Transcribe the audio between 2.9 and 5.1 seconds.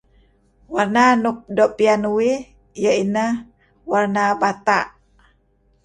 ineh warna bata'.